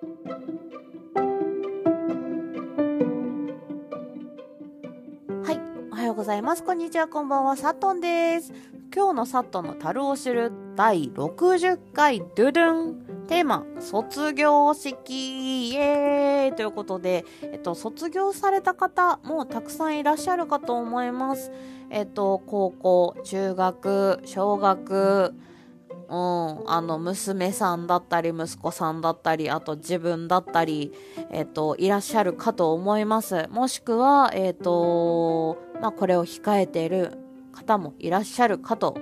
[0.00, 0.06] は
[5.52, 5.60] い、
[5.92, 6.64] おはようございます。
[6.64, 8.54] こんにちは、こんばんは、サトンです。
[8.94, 21.52] 今日のサトンの樽を知る第60回ドゥドゥンテーマ、卒業式イエーイということで、えっと、卒業された方もたくさんいらっしゃるかと思います。
[21.90, 25.34] えっと、高校、中学、小学、
[26.10, 30.92] うん、あの、娘さんだったり、息子さんだったり、あと自分だったり、
[31.30, 33.46] えっと、いらっしゃるかと思います。
[33.48, 37.16] もしくは、えっと、まあ、これを控えている
[37.52, 38.98] 方もいらっしゃるかと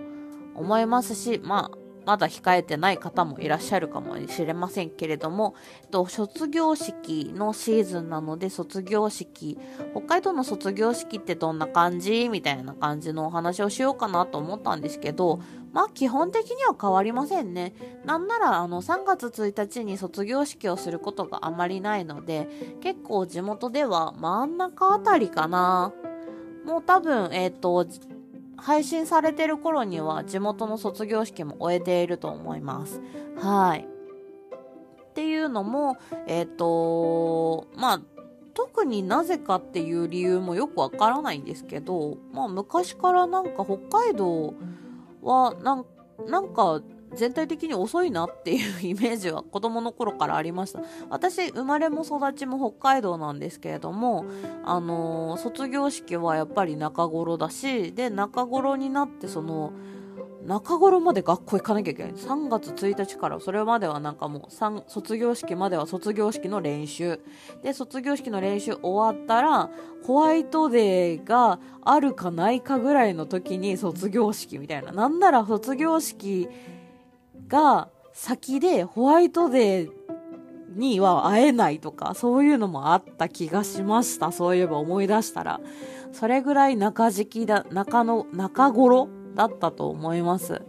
[0.54, 1.77] 思いますし、まあ、
[2.08, 9.58] まだ控えてない方もいらっしゃるかもしれませんけれども、えっと、卒業式のシーズンなので、卒業式、
[9.92, 15.42] 北海道の卒業式ってどんな感じみたいな感じのお話をしようかなと思ったんですけど、
[15.74, 17.74] まあ基本的には変わりませんね。
[18.06, 22.48] なんならあの3月1日に卒業式をすることがあまりないので、
[22.80, 25.92] 結構地元では真ん中あたりかな。
[26.64, 27.86] もう多分、えっ、と、
[28.58, 33.00] 配信されてる頃には地元の卒業式も終えていると思います。
[33.36, 33.86] はい。
[35.10, 38.00] っていうのも、えっ、と、まあ、
[38.54, 44.54] 特になぜかっていう理由もよくわからないんですけど、まあ昔からなんか北海道
[45.22, 45.86] はなん
[46.26, 46.82] なんか
[47.14, 50.80] 全体的に遅いなっていうイメージは子供の頃からありました。
[51.10, 54.24] 私、生まれも育ちも北海道なんですけれども、
[54.64, 59.72] あのー卒業式はやっぱり中頃だし、で、中頃になってその、
[60.48, 62.12] 中頃まで学校行かなきゃいけない。
[62.12, 67.20] 3月1日から、それまではなんかもう、卒業式までは卒業式の練習。
[67.62, 69.70] で、卒業式の練習終わったら、
[70.04, 74.92] ホワイトデーがあるかないかぐらいの時に卒業式みたいな。
[74.92, 76.48] なんなら卒業式
[77.48, 79.90] が先でホワイトデー
[80.76, 84.30] には会えないとか、そういうのもあった気がしました。
[84.30, 85.60] そういえば思い出したら。
[86.12, 90.62] それぐらい中敷きだ、中の、中頃だったと思います。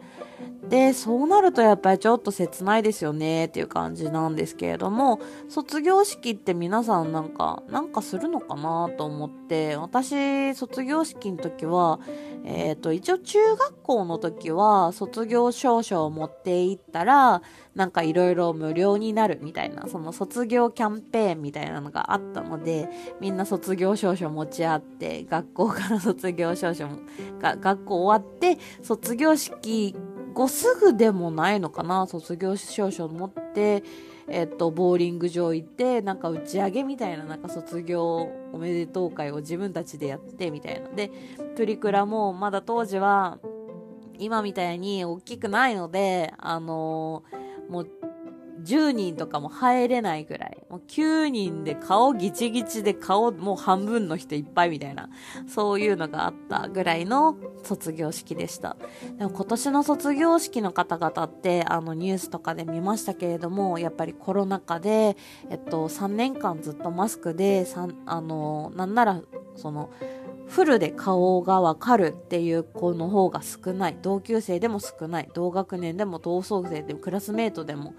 [0.69, 5.19] で、そうなるとやっぱりちょっと切ないですよねっていう感じなんですけれども、
[5.49, 11.99] 卒業式って皆さんなんか、なんかするのかなと思って、私、卒業式の時は、
[12.45, 17.41] えっ、と、一応中学校の時は、卒業証書を持って行ったら、
[17.75, 26.87] なんかいろいろ無料になるみたいな、その卒業キャンペーンみたいなのがあったので、みんな卒業証書持ち合って、学校から卒業証書、
[27.39, 29.95] が学校終わって、卒業式
[30.33, 33.83] 後すぐでもないのかな、卒業証書持って、
[34.27, 40.89] えっと、ボーリング場行って、なんか打ち上げみたいな、なんか卒業おめでとう会を自分たちでやって、みたいな。
[40.89, 41.11] で、
[41.55, 43.39] プリクラもまだ当時は、
[44.17, 47.89] 今みたいに大きくないので、あのーもう、
[48.63, 50.58] 10人とかも入れないぐらい。
[50.69, 55.09] もう9人で顔ギチギチで顔もう半分の人いっぱいみたいな、
[55.47, 58.77] そういうのがあったぐらいの卒業式でした。
[59.17, 65.17] でも今年の卒業式の方々って、あのニュースとかで見ましたけれども、やっぱりコロナ禍で、
[65.49, 67.65] えっと、3年間ずっとマスクで、
[68.05, 69.21] あの、なんなら、
[69.55, 69.89] その、
[70.49, 73.97] フルで顔がわかるっていう子の方が少ない。
[74.01, 75.29] 同級生でも少ない。
[75.33, 77.93] 同学年でも同窓生でもクラスメートでも、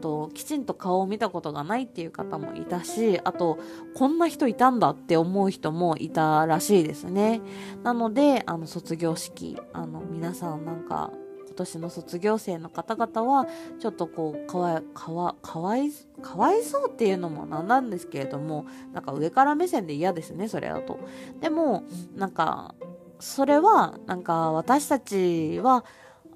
[0.00, 3.58] と、きちんと顔を見たことがないっていう方もいたし、あと、
[3.94, 7.42] こんな人いたんだって思う人もいたらしいですね。
[7.82, 11.10] なので、あの、卒業式、あの、皆さんなんか、
[11.52, 13.46] 今年の卒業生の方々は、
[13.78, 15.90] ちょっとこう、かわい、かわ、かわい、
[16.22, 18.64] かわいそうっていうのもなんなんですけれども、
[18.94, 20.98] なんか上から目線で嫌ですね、それだと。
[21.42, 21.84] でも、
[22.16, 22.74] なんか、
[23.20, 25.84] それは、なんか私たちは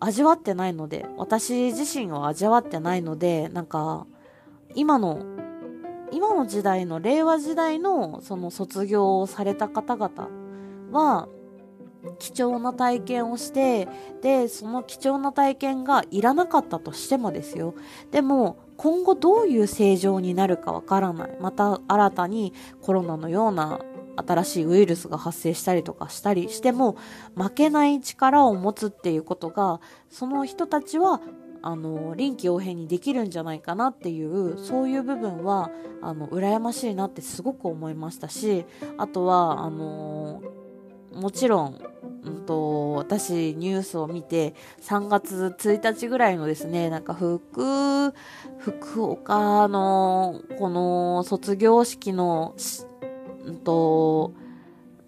[0.00, 4.06] 味わってないので、私自身は味わってないので、なんか、
[4.74, 5.20] 今の、
[6.12, 10.28] 今の時代の、令和時代の、その卒業をされた方々
[10.92, 11.26] は、
[12.18, 13.88] 貴重な体験をして、
[14.22, 17.74] で、その貴重な体験がいらなかったとしてもですよ。
[18.10, 21.36] でも、今後どういう正常になるかわからない。
[21.40, 22.52] また新たに
[22.82, 23.80] コロナのような
[24.16, 26.96] 新しいウイルスが発生したりとかしたりしても、
[27.34, 29.80] 負けない力を持つっていうことが、
[30.10, 31.20] その人たちは、
[31.62, 35.70] あの、臨機応変にできるんじゃないかなっていう、そういう部分は、
[36.00, 38.64] あの、羨ましいなってすごく思いましたし、
[38.98, 40.42] あとは、あの、
[41.16, 41.80] もちろん、
[42.24, 48.12] うんと、私ニュースを見て、3月1日ぐらいのですね、なんか福、
[48.58, 52.54] 福岡の、この卒業式の、
[53.44, 54.32] うんと、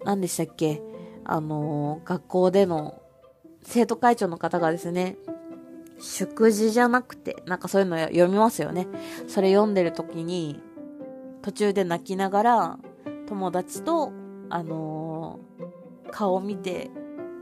[0.03, 0.81] 何でしたっけ
[1.23, 3.01] あの、学校での
[3.63, 5.17] 生徒会長の方がですね、
[5.99, 8.87] 祝辞じゃなくて、なんかそういうの読みますよね。
[9.27, 10.61] それ読んでる時に、
[11.41, 12.79] 途中で泣きながら、
[13.27, 14.11] 友達と、
[14.49, 15.68] あのー、
[16.09, 16.89] 顔を見て、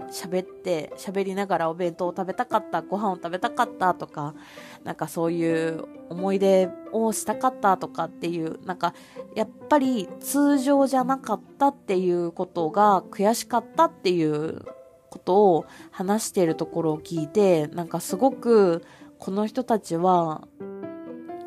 [0.09, 4.35] 喋って、喋りながらお弁当を食べたかった、ご飯を食べたかったとか、
[4.83, 8.93] なんかそういう思い出をしたかったとかっていう、なんか
[9.35, 14.61] やっぱり通常じゃなかったっていうことが悔しかったっていう
[15.09, 18.83] ことを話しているところを聞いて、なんかすごく
[19.19, 20.47] この人たちは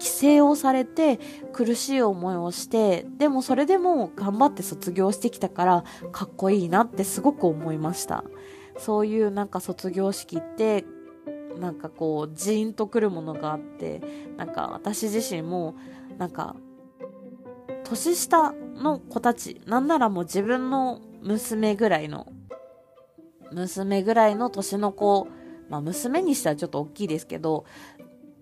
[0.01, 1.21] 規制をされて
[1.53, 8.25] 苦しい思いをしてでもそれでも頑張って卒業してきたからかっこいいなってすごく思いました。
[8.79, 10.87] そういうなんか卒業式って
[11.59, 14.01] なんかこうジーンとくるものがあって
[14.39, 15.75] なんか私自身も
[16.17, 16.57] なんか
[17.85, 22.33] 年下の子たちなんならもう自分の娘ぐらいの
[23.53, 25.29] 娘ぐらいの年の子
[25.69, 27.67] まあ娘にしてはちょっと大きいですけど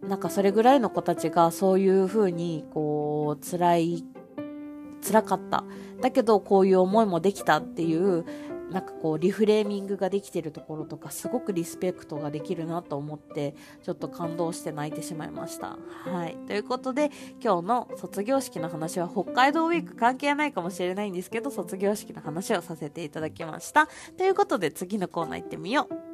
[0.03, 4.05] なんかそれぐらいの子たちがそういう風にこう辛い
[5.07, 5.65] 辛かった
[6.01, 8.25] だけどこういう思いもできたっていう
[8.71, 15.79] なんかこうリフレーミングができてるところとかすごくリスペクトができるなと思ってちょっと感動して泣いてしまいました。
[16.05, 16.37] はい。
[16.47, 17.11] ということで
[17.43, 23.89] 今日の卒業式の話は北海道ウィーク関係ないかもしれないんですけど卒業式の話をさせていただきました。
[24.17, 26.08] ということで次のコーナー行ってみよう。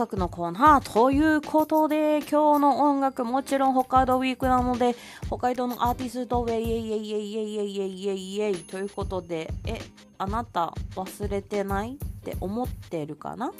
[0.00, 9.78] 楽のコーナーということで、今日の音楽もちろん北海道ウィークなので、北海道のアーティストウェイエイエイエイエイエイエイエイエイということで、え、
[10.16, 13.52] あなた忘れてないって思ってるかな？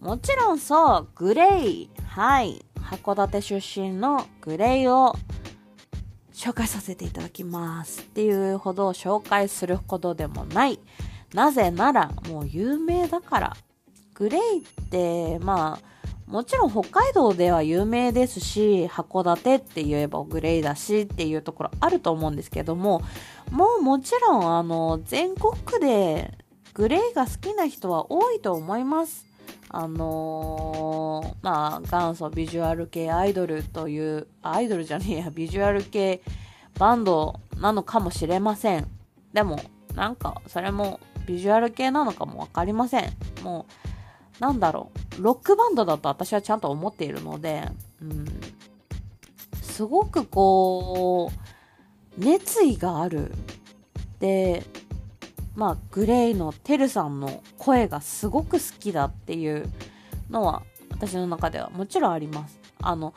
[0.00, 1.90] もちろんそう、グレイ。
[2.08, 2.64] はい。
[2.80, 5.14] 函館出身のグレイを
[6.32, 8.02] 紹介させていただきます。
[8.02, 10.80] っていうほど紹介するほどでもない。
[11.32, 13.56] なぜなら、もう有名だから
[14.14, 15.94] グレイって、まあ、
[16.30, 23.02] もちろん北海道では有名ですし、函館って言えばグレイだしっていうところあると思うんですけども、
[23.50, 26.38] もうもちろんあの、全国区で
[26.72, 29.26] グレイが好きな人は多いと思います。
[29.68, 36.22] あのー、まあ、元祖ビジュアル系アイドルという、アイドルじゃねえや、ビジュアル系
[36.78, 38.86] バンドなのかもしれません。
[39.32, 39.60] でも、
[39.94, 43.12] なんか、それもビジュアル系なのかもわかりません。
[43.42, 43.93] もう、
[44.40, 47.68] なんだろう、ロックバンドだと私はちゃんと思っているので、
[48.02, 48.26] うん、
[49.62, 51.30] すごくこ
[52.18, 53.32] う、熱意がある。
[54.20, 54.64] で、
[55.54, 59.68] まあ、グレイのテルさんの声がすごく好きだっていう
[60.30, 62.58] のは、私の中ではもちろんあります。
[62.82, 63.14] あの、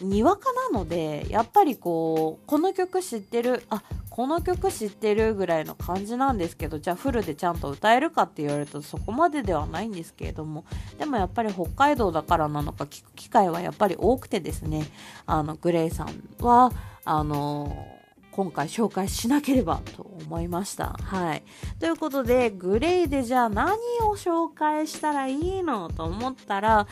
[0.00, 3.82] にわかなので、やっぱりこう、この曲知ってる、あ、
[4.18, 10.64] この曲知ってるぐらいの感じなんですけどじゃあフルでちゃんと歌えるかって言われるとそこまでではないんですけれども
[10.98, 14.88] でもやっぱり北海道だからなのか聞く機会はやっぱり多くてですね
[15.24, 16.08] あのグレイさん
[16.40, 16.72] は
[17.04, 17.86] あの
[18.32, 20.96] 今回紹介しなければと思いました。
[21.02, 21.42] はい。
[21.78, 23.74] ということで、グレイでじゃあ何
[24.04, 26.86] を紹介したらいいのと思ったら、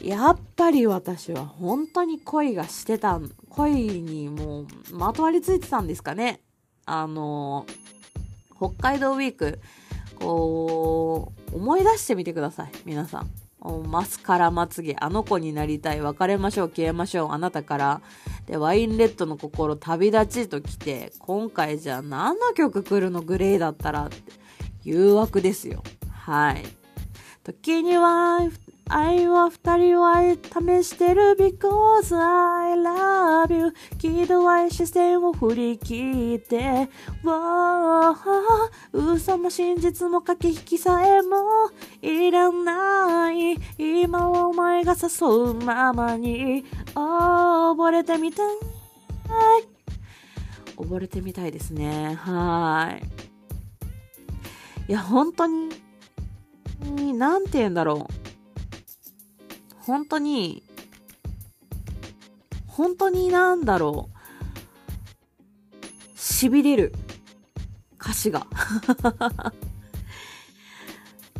[0.00, 6.40] やっぱり私は本当に恋がしてた、恋にもうまとわりついてたんですかね。
[6.86, 7.66] あの、
[8.56, 9.60] 北海道ウィーク、
[10.18, 13.30] こう、思い出してみてください、皆さん。
[13.88, 18.00] マスカラまつげ、あの子になりたい、別れましょう、消えましょう、あなたから。
[18.46, 23.22] で、ワインレッドの心、旅立ちと来て、今回じゃあ何の曲来るの？
[23.22, 24.16] グレーだったらって、
[24.82, 25.84] 誘惑ですよ。
[26.10, 26.64] はい。
[27.44, 28.40] 時には
[28.88, 36.88] 愛は二人を愛試してる because I love you 喜怒愛視線を振り切って
[37.24, 38.14] wow
[38.92, 41.70] 嘘も真実も駆け引きさえも
[42.02, 43.54] いらない。
[43.78, 45.08] 今はお前が誘
[45.52, 45.54] う。
[45.54, 46.64] ままに。
[46.94, 48.46] 溺れてみたい。
[50.76, 52.14] 溺れてみたいですね。
[52.14, 53.02] はい。
[54.90, 55.70] いや本当に
[57.14, 58.21] なんて言うんだろう。
[59.84, 60.62] 本当に、
[62.66, 64.16] 本当になんだろう。
[66.16, 66.92] 痺れる。
[68.00, 68.46] 歌詞が。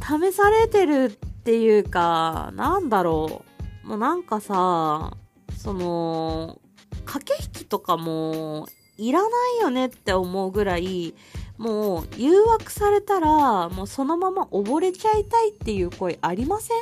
[0.03, 1.11] 試されてるっ
[1.45, 3.45] ていうか、なんだろ
[3.85, 3.89] う。
[3.89, 5.17] もうなんかさ、
[5.57, 6.61] その、
[7.05, 11.15] 駆け引きとかもいらないよねって思うぐらい、
[11.59, 16.79] もう誘惑されたらもうそのまま溺れちゃいたいっていう声ありません？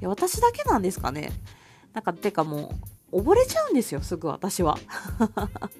[0.00, 1.32] や私だけなんですかね。
[1.92, 2.74] なんかてかも
[3.12, 4.78] う溺れちゃうんですよすぐ私は。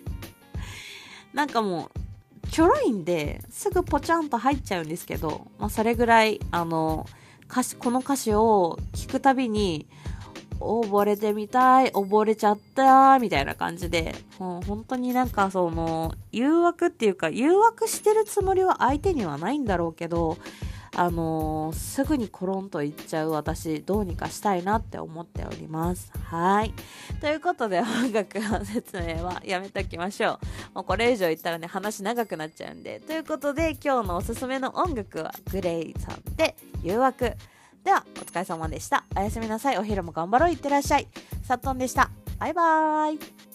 [1.32, 1.90] なんかも
[2.44, 7.06] うちょろいんですぐポチャンと入っちゃうんですけど、まあ、それぐらいあの
[7.50, 9.88] 歌詞この歌詞を聞くたびに
[10.60, 20.38] 溺れてみたい、溺れちゃったみたいな感じで、もう本当になんかその、誘惑っていうか、誘惑してるつもりは相手にはないんだろうけど、
[20.96, 26.12] あのー、すぐにコロンといっちゃう私、どうにかしたいなって思っております。
[26.24, 26.72] はい。
[27.20, 30.38] ということで、音楽の説明はやめときましょ
[30.72, 30.74] う。
[30.76, 33.00] もうこれ以上言ったらね、話長くなっちゃうんで。
[33.00, 37.34] ということで、今日のおすすめの音楽は、グレイさんで、誘惑。
[37.82, 39.04] では、お疲れ様でした。
[39.16, 39.78] おやすみなさい。
[39.78, 40.50] お昼も頑張ろう。
[40.50, 41.08] いってらっしゃい。
[41.42, 42.10] さっとんでした。
[42.38, 43.53] バイバーイ。